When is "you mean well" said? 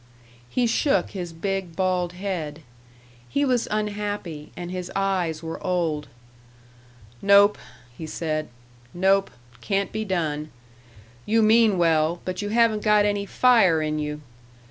11.27-12.19